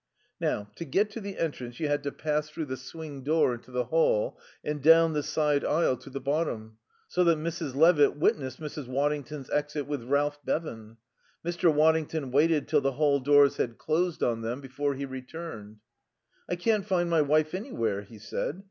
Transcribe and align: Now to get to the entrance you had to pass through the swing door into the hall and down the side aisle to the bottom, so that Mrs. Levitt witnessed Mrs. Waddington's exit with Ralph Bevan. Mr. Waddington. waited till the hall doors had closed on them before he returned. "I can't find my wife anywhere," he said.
Now 0.39 0.67
to 0.77 0.83
get 0.83 1.11
to 1.11 1.21
the 1.21 1.37
entrance 1.37 1.79
you 1.79 1.87
had 1.87 2.01
to 2.05 2.11
pass 2.11 2.49
through 2.49 2.65
the 2.65 2.75
swing 2.75 3.21
door 3.21 3.53
into 3.53 3.69
the 3.69 3.83
hall 3.83 4.39
and 4.63 4.81
down 4.81 5.13
the 5.13 5.21
side 5.21 5.63
aisle 5.63 5.95
to 5.97 6.09
the 6.09 6.19
bottom, 6.19 6.79
so 7.07 7.23
that 7.23 7.37
Mrs. 7.37 7.75
Levitt 7.75 8.17
witnessed 8.17 8.59
Mrs. 8.59 8.87
Waddington's 8.87 9.51
exit 9.51 9.85
with 9.85 10.01
Ralph 10.05 10.39
Bevan. 10.43 10.97
Mr. 11.45 11.71
Waddington. 11.71 12.31
waited 12.31 12.67
till 12.67 12.81
the 12.81 12.93
hall 12.93 13.19
doors 13.19 13.57
had 13.57 13.77
closed 13.77 14.23
on 14.23 14.41
them 14.41 14.59
before 14.59 14.95
he 14.95 15.05
returned. 15.05 15.81
"I 16.49 16.55
can't 16.55 16.83
find 16.83 17.07
my 17.07 17.21
wife 17.21 17.53
anywhere," 17.53 18.01
he 18.01 18.17
said. 18.17 18.59